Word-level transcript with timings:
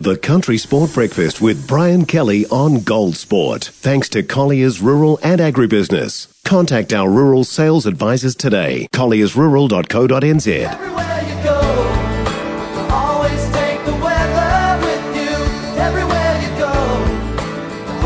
The 0.00 0.16
Country 0.16 0.58
Sport 0.58 0.94
Breakfast 0.94 1.40
with 1.40 1.66
Brian 1.66 2.06
Kelly 2.06 2.46
on 2.52 2.82
Gold 2.84 3.16
Sport. 3.16 3.64
Thanks 3.64 4.08
to 4.10 4.22
Colliers 4.22 4.80
Rural 4.80 5.18
and 5.24 5.40
Agribusiness. 5.40 6.28
Contact 6.44 6.92
our 6.92 7.10
rural 7.10 7.42
sales 7.42 7.84
advisors 7.84 8.36
today. 8.36 8.86
colliersrural.co.nz. 8.92 10.46
Everywhere 10.46 11.22
you 11.26 11.42
go, 11.42 11.58
always 12.94 13.50
take 13.50 13.84
the 13.84 13.96
weather 13.96 14.86
with 14.86 15.16
you. 15.16 15.80
Everywhere 15.82 16.42
you 16.42 16.48
go. 16.60 16.70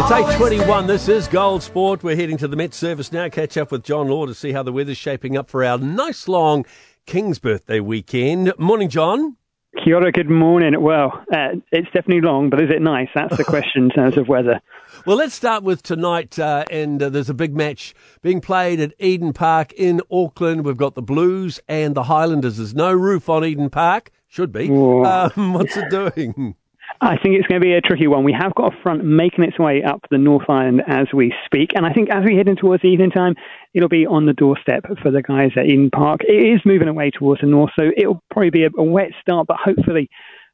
It's 0.00 0.38
8.21. 0.38 0.86
This 0.86 1.08
is 1.10 1.28
Gold 1.28 1.62
Sport. 1.62 2.02
We're 2.02 2.16
heading 2.16 2.38
to 2.38 2.48
the 2.48 2.56
Met 2.56 2.72
Service 2.72 3.12
now. 3.12 3.28
Catch 3.28 3.58
up 3.58 3.70
with 3.70 3.84
John 3.84 4.08
Law 4.08 4.24
to 4.24 4.32
see 4.32 4.52
how 4.52 4.62
the 4.62 4.72
weather's 4.72 4.96
shaping 4.96 5.36
up 5.36 5.50
for 5.50 5.62
our 5.62 5.76
nice 5.76 6.26
long 6.26 6.64
King's 7.04 7.38
birthday 7.38 7.80
weekend. 7.80 8.54
Morning, 8.56 8.88
John. 8.88 9.36
Kia 9.82 9.96
ora, 9.96 10.12
good 10.12 10.30
morning. 10.30 10.80
Well, 10.80 11.24
uh, 11.32 11.56
it's 11.72 11.86
definitely 11.86 12.20
long, 12.20 12.50
but 12.50 12.60
is 12.60 12.70
it 12.70 12.80
nice? 12.80 13.08
That's 13.16 13.36
the 13.36 13.42
question 13.42 13.84
in 13.84 13.90
terms 13.90 14.16
of 14.16 14.28
weather. 14.28 14.60
Well, 15.06 15.16
let's 15.16 15.34
start 15.34 15.64
with 15.64 15.82
tonight. 15.82 16.38
Uh, 16.38 16.64
and 16.70 17.02
uh, 17.02 17.08
there's 17.08 17.30
a 17.30 17.34
big 17.34 17.56
match 17.56 17.94
being 18.20 18.40
played 18.42 18.78
at 18.78 18.92
Eden 19.00 19.32
Park 19.32 19.72
in 19.72 20.02
Auckland. 20.12 20.64
We've 20.66 20.76
got 20.76 20.94
the 20.94 21.02
Blues 21.02 21.58
and 21.66 21.94
the 21.94 22.04
Highlanders. 22.04 22.58
There's 22.58 22.74
no 22.74 22.92
roof 22.92 23.28
on 23.30 23.42
Eden 23.42 23.70
Park. 23.70 24.10
Should 24.28 24.52
be. 24.52 24.70
Um, 24.70 25.32
what's 25.54 25.76
it 25.78 25.88
doing? 25.90 26.56
I 27.04 27.16
think 27.16 27.34
it's 27.34 27.48
going 27.48 27.60
to 27.60 27.64
be 27.66 27.74
a 27.74 27.80
tricky 27.80 28.06
one. 28.06 28.22
We 28.22 28.32
have 28.32 28.54
got 28.54 28.72
a 28.72 28.76
front 28.80 29.04
making 29.04 29.42
its 29.42 29.58
way 29.58 29.82
up 29.82 30.02
the 30.12 30.18
North 30.18 30.48
Island 30.48 30.82
as 30.86 31.08
we 31.12 31.34
speak, 31.44 31.70
and 31.74 31.84
I 31.84 31.92
think 31.92 32.10
as 32.10 32.24
we 32.24 32.36
head 32.36 32.46
in 32.46 32.54
towards 32.54 32.84
evening 32.84 33.10
time, 33.10 33.34
it'll 33.74 33.88
be 33.88 34.06
on 34.06 34.24
the 34.24 34.32
doorstep 34.32 34.84
for 35.02 35.10
the 35.10 35.20
guys 35.20 35.50
at 35.56 35.66
Eden 35.66 35.90
Park. 35.90 36.20
It 36.22 36.54
is 36.54 36.60
moving 36.64 36.86
away 36.86 37.10
towards 37.10 37.40
the 37.40 37.48
north, 37.48 37.72
so 37.76 37.90
it'll 37.96 38.22
probably 38.30 38.50
be 38.50 38.62
a, 38.62 38.70
a 38.78 38.84
wet 38.84 39.10
start, 39.20 39.48
but 39.48 39.56
hopefully 39.56 40.08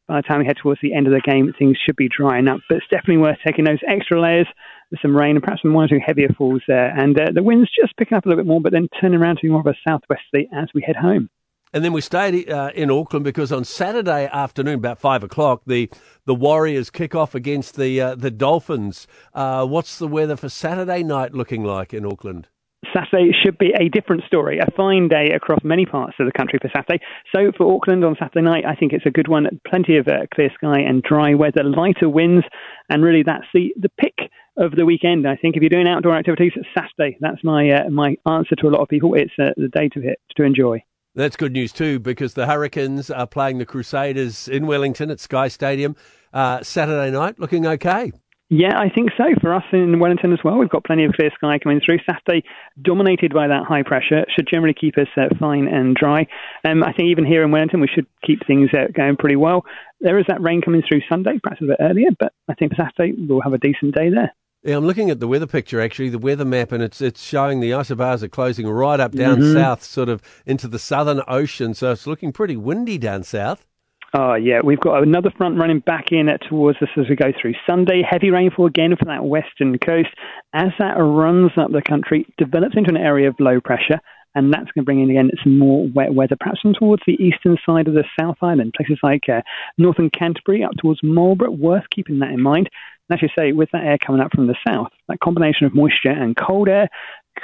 by 0.06 0.16
the 0.16 0.22
time 0.22 0.38
we 0.38 0.46
head 0.46 0.56
towards 0.56 0.80
the 0.80 0.94
end 0.94 1.06
of 1.06 1.12
the 1.12 1.20
game, 1.20 1.52
things 1.58 1.76
should 1.84 1.96
be 1.96 2.08
drying 2.08 2.48
up. 2.48 2.60
But 2.66 2.78
it's 2.78 2.88
definitely 2.90 3.18
worth 3.18 3.36
taking 3.46 3.66
those 3.66 3.80
extra 3.86 4.18
layers 4.18 4.48
with 4.90 5.00
some 5.02 5.14
rain 5.14 5.36
and 5.36 5.44
perhaps 5.44 5.60
some 5.60 5.74
one 5.74 5.84
or 5.84 5.88
two 5.88 6.00
heavier 6.02 6.30
falls 6.30 6.62
there. 6.66 6.88
And 6.98 7.20
uh, 7.20 7.26
the 7.34 7.42
wind's 7.42 7.68
just 7.78 7.94
picking 7.98 8.16
up 8.16 8.24
a 8.24 8.28
little 8.30 8.42
bit 8.42 8.48
more, 8.48 8.62
but 8.62 8.72
then 8.72 8.88
turning 8.98 9.20
around 9.20 9.36
to 9.36 9.42
be 9.42 9.50
more 9.50 9.60
of 9.60 9.66
a 9.66 9.76
southwesterly 9.86 10.48
as 10.56 10.70
we 10.74 10.80
head 10.80 10.96
home. 10.96 11.28
And 11.72 11.84
then 11.84 11.92
we 11.92 12.00
stayed 12.00 12.50
uh, 12.50 12.70
in 12.74 12.90
Auckland 12.90 13.24
because 13.24 13.52
on 13.52 13.64
Saturday 13.64 14.28
afternoon, 14.32 14.74
about 14.74 14.98
five 14.98 15.22
o'clock, 15.22 15.62
the 15.66 15.90
the 16.24 16.34
Warriors 16.34 16.90
kick 16.90 17.14
off 17.14 17.34
against 17.34 17.76
the 17.76 18.00
uh, 18.00 18.14
the 18.14 18.30
Dolphins. 18.30 19.06
Uh, 19.34 19.66
what's 19.66 19.98
the 19.98 20.08
weather 20.08 20.36
for 20.36 20.48
Saturday 20.48 21.02
night 21.02 21.34
looking 21.34 21.64
like 21.64 21.92
in 21.92 22.06
Auckland? 22.06 22.48
Saturday 22.94 23.32
should 23.44 23.58
be 23.58 23.72
a 23.78 23.88
different 23.88 24.22
story, 24.24 24.60
a 24.60 24.70
fine 24.76 25.08
day 25.08 25.32
across 25.34 25.58
many 25.64 25.84
parts 25.84 26.14
of 26.20 26.26
the 26.26 26.32
country 26.32 26.58
for 26.62 26.70
Saturday. 26.74 27.04
So 27.34 27.52
for 27.56 27.74
Auckland 27.74 28.04
on 28.04 28.16
Saturday 28.18 28.42
night, 28.42 28.64
I 28.64 28.74
think 28.74 28.92
it's 28.92 29.04
a 29.04 29.10
good 29.10 29.28
one. 29.28 29.46
Plenty 29.66 29.96
of 29.96 30.06
uh, 30.08 30.26
clear 30.32 30.50
sky 30.54 30.80
and 30.80 31.02
dry 31.02 31.34
weather, 31.34 31.64
lighter 31.64 32.08
winds, 32.08 32.46
and 32.88 33.02
really 33.02 33.24
that's 33.24 33.46
the, 33.52 33.74
the 33.76 33.90
pick 34.00 34.30
of 34.56 34.72
the 34.72 34.86
weekend. 34.86 35.26
I 35.26 35.36
think 35.36 35.56
if 35.56 35.62
you're 35.62 35.70
doing 35.70 35.88
outdoor 35.88 36.16
activities, 36.16 36.52
Saturday. 36.76 37.18
That's 37.20 37.42
my 37.44 37.70
uh, 37.70 37.90
my 37.90 38.16
answer 38.26 38.54
to 38.56 38.68
a 38.68 38.70
lot 38.70 38.80
of 38.80 38.88
people. 38.88 39.14
It's 39.14 39.32
uh, 39.38 39.50
the 39.56 39.68
day 39.68 39.88
to 39.90 40.00
hit 40.00 40.20
to 40.36 40.44
enjoy. 40.44 40.82
That's 41.18 41.34
good 41.34 41.52
news 41.52 41.72
too, 41.72 41.98
because 41.98 42.34
the 42.34 42.46
Hurricanes 42.46 43.10
are 43.10 43.26
playing 43.26 43.58
the 43.58 43.66
Crusaders 43.66 44.46
in 44.46 44.68
Wellington 44.68 45.10
at 45.10 45.18
Sky 45.18 45.48
Stadium 45.48 45.96
uh, 46.32 46.62
Saturday 46.62 47.10
night, 47.10 47.40
looking 47.40 47.66
okay. 47.66 48.12
Yeah, 48.50 48.78
I 48.78 48.88
think 48.88 49.10
so. 49.16 49.24
For 49.40 49.52
us 49.52 49.64
in 49.72 49.98
Wellington 49.98 50.32
as 50.32 50.38
well, 50.44 50.58
we've 50.58 50.68
got 50.68 50.84
plenty 50.84 51.04
of 51.06 51.14
clear 51.14 51.32
sky 51.34 51.58
coming 51.58 51.80
through. 51.84 51.98
Saturday, 52.08 52.46
dominated 52.80 53.34
by 53.34 53.48
that 53.48 53.64
high 53.66 53.82
pressure, 53.82 54.26
should 54.32 54.46
generally 54.48 54.74
keep 54.80 54.96
us 54.96 55.08
uh, 55.16 55.22
fine 55.40 55.66
and 55.66 55.96
dry. 55.96 56.28
Um, 56.64 56.84
I 56.84 56.92
think 56.92 57.08
even 57.08 57.26
here 57.26 57.42
in 57.42 57.50
Wellington, 57.50 57.80
we 57.80 57.88
should 57.92 58.06
keep 58.24 58.46
things 58.46 58.70
uh, 58.72 58.86
going 58.94 59.16
pretty 59.16 59.34
well. 59.34 59.64
There 60.00 60.20
is 60.20 60.26
that 60.28 60.40
rain 60.40 60.62
coming 60.62 60.84
through 60.88 61.00
Sunday, 61.08 61.40
perhaps 61.42 61.60
a 61.62 61.66
bit 61.66 61.78
earlier, 61.80 62.10
but 62.16 62.32
I 62.48 62.54
think 62.54 62.74
Saturday, 62.76 63.14
we'll 63.18 63.40
have 63.40 63.54
a 63.54 63.58
decent 63.58 63.96
day 63.96 64.08
there. 64.10 64.32
Yeah, 64.68 64.76
I'm 64.76 64.84
looking 64.84 65.08
at 65.08 65.18
the 65.18 65.26
weather 65.26 65.46
picture 65.46 65.80
actually, 65.80 66.10
the 66.10 66.18
weather 66.18 66.44
map, 66.44 66.72
and 66.72 66.82
it's 66.82 67.00
it's 67.00 67.22
showing 67.22 67.60
the 67.60 67.70
isobars 67.70 68.22
are 68.22 68.28
closing 68.28 68.68
right 68.68 69.00
up 69.00 69.12
down 69.12 69.38
Mhm. 69.38 69.54
south, 69.54 69.82
sort 69.82 70.10
of 70.10 70.20
into 70.44 70.68
the 70.68 70.78
southern 70.78 71.22
ocean. 71.26 71.72
So 71.72 71.90
it's 71.92 72.06
looking 72.06 72.32
pretty 72.32 72.54
windy 72.54 72.98
down 72.98 73.22
south. 73.22 73.64
Oh, 74.12 74.34
yeah, 74.34 74.60
we've 74.62 74.78
got 74.78 75.02
another 75.02 75.30
front 75.30 75.58
running 75.58 75.78
back 75.78 76.12
in 76.12 76.30
towards 76.46 76.82
us 76.82 76.90
as 76.98 77.08
we 77.08 77.16
go 77.16 77.32
through 77.40 77.54
Sunday. 77.66 78.02
Heavy 78.02 78.30
rainfall 78.30 78.66
again 78.66 78.94
for 78.94 79.06
that 79.06 79.24
western 79.24 79.78
coast. 79.78 80.10
As 80.52 80.68
that 80.78 80.96
runs 80.98 81.52
up 81.56 81.72
the 81.72 81.80
country, 81.80 82.26
develops 82.36 82.76
into 82.76 82.90
an 82.90 82.98
area 82.98 83.28
of 83.28 83.40
low 83.40 83.62
pressure, 83.62 84.00
and 84.34 84.52
that's 84.52 84.70
going 84.72 84.82
to 84.82 84.84
bring 84.84 85.02
in 85.02 85.10
again 85.10 85.30
some 85.42 85.58
more 85.58 85.88
wet 85.94 86.14
weather, 86.14 86.36
perhaps 86.38 86.60
from 86.60 86.74
towards 86.74 87.02
the 87.06 87.14
eastern 87.22 87.56
side 87.64 87.88
of 87.88 87.94
the 87.94 88.04
South 88.18 88.36
Island, 88.42 88.74
places 88.76 88.98
like 89.02 89.28
uh, 89.28 89.42
northern 89.76 90.10
Canterbury 90.10 90.62
up 90.62 90.72
towards 90.80 91.00
Marlborough. 91.02 91.50
Worth 91.50 91.84
keeping 91.94 92.18
that 92.20 92.30
in 92.30 92.40
mind. 92.40 92.68
And 93.08 93.18
as 93.18 93.22
you 93.22 93.28
say, 93.38 93.52
with 93.52 93.70
that 93.72 93.84
air 93.84 93.98
coming 94.04 94.20
up 94.20 94.32
from 94.34 94.46
the 94.46 94.56
south, 94.66 94.88
that 95.08 95.20
combination 95.20 95.66
of 95.66 95.74
moisture 95.74 96.10
and 96.10 96.36
cold 96.36 96.68
air 96.68 96.88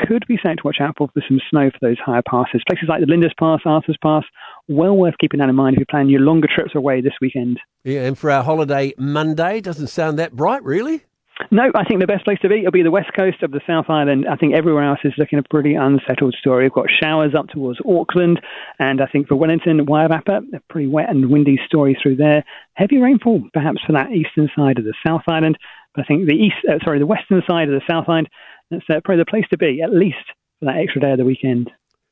could 0.07 0.25
be 0.27 0.39
something 0.43 0.57
to 0.57 0.63
watch 0.65 0.79
out 0.81 0.97
for 0.99 1.09
for 1.09 1.23
some 1.29 1.41
snow 1.51 1.71
for 1.71 1.79
those 1.81 1.99
higher 1.99 2.23
passes. 2.29 2.63
Places 2.67 2.89
like 2.89 3.01
the 3.01 3.07
Lindis 3.07 3.33
Pass, 3.39 3.61
Arthur's 3.65 3.99
Pass, 4.03 4.25
well 4.69 4.97
worth 4.97 5.15
keeping 5.21 5.41
that 5.41 5.49
in 5.49 5.55
mind 5.55 5.75
if 5.75 5.79
you're 5.79 5.87
planning 5.89 6.11
your 6.11 6.21
longer 6.21 6.49
trips 6.53 6.75
away 6.75 7.01
this 7.01 7.15
weekend. 7.21 7.61
Yeah, 7.85 8.05
and 8.05 8.19
for 8.19 8.31
our 8.31 8.43
holiday 8.43 8.93
Monday, 8.99 9.61
doesn't 9.61 9.89
sound 9.89 10.19
that 10.19 10.35
bright, 10.35 10.63
really. 10.65 11.05
No, 11.51 11.71
I 11.75 11.85
think 11.85 12.01
the 12.01 12.07
best 12.07 12.25
place 12.25 12.39
to 12.43 12.49
be 12.49 12.63
will 12.63 12.71
be 12.71 12.83
the 12.83 12.91
west 12.91 13.11
coast 13.15 13.43
of 13.43 13.51
the 13.51 13.61
South 13.67 13.87
Island. 13.89 14.27
I 14.29 14.37
think 14.37 14.55
everywhere 14.55 14.85
else 14.85 15.01
is 15.05 15.13
looking 15.19 15.39
a 15.39 15.43
pretty 15.43 15.75
unsettled 15.75 16.35
story. 16.39 16.65
We've 16.65 16.73
got 16.73 16.87
showers 17.03 17.35
up 17.39 17.49
towards 17.49 17.79
Auckland, 17.87 18.41
and 18.79 19.01
I 19.01 19.07
think 19.07 19.29
for 19.29 19.37
Wellington, 19.37 19.87
Wairarapa, 19.87 20.55
a 20.55 20.61
pretty 20.71 20.89
wet 20.89 21.11
and 21.11 21.31
windy 21.31 21.59
story 21.67 21.97
through 22.03 22.17
there. 22.17 22.45
Heavy 22.75 22.99
rainfall, 22.99 23.43
perhaps 23.53 23.79
for 23.87 23.93
that 23.93 24.11
eastern 24.11 24.49
side 24.57 24.79
of 24.79 24.85
the 24.85 24.95
South 25.07 25.23
Island, 25.29 25.59
but 25.95 26.03
I 26.03 26.05
think 26.05 26.27
the 26.27 26.35
east, 26.35 26.57
uh, 26.69 26.83
sorry, 26.85 26.99
the 26.99 27.07
western 27.07 27.43
side 27.49 27.69
of 27.69 27.75
the 27.75 27.87
South 27.89 28.09
Island, 28.09 28.29
that's 28.71 28.85
uh, 28.91 29.01
probably 29.05 29.23
the 29.23 29.31
place 29.31 29.47
to 29.51 29.59
be, 29.59 29.81
at 29.83 29.93
least 29.93 30.17
for 30.59 30.67
that 30.67 30.77
extra 30.77 31.01
day 31.01 31.13
of 31.13 31.19
the 31.19 31.25
weekend. 31.25 31.71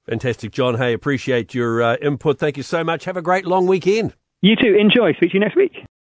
Fantastic, 0.08 0.52
John. 0.52 0.76
Hey, 0.76 0.92
appreciate 0.92 1.54
your 1.54 1.82
uh, 1.82 1.96
input. 1.96 2.38
Thank 2.38 2.56
you 2.56 2.62
so 2.62 2.82
much. 2.82 3.04
Have 3.04 3.16
a 3.16 3.22
great 3.22 3.46
long 3.46 3.66
weekend. 3.66 4.14
You 4.40 4.56
too. 4.56 4.74
Enjoy. 4.74 5.12
Speak 5.14 5.30
to 5.30 5.34
you 5.34 5.40
next 5.40 5.56
week. 5.56 5.72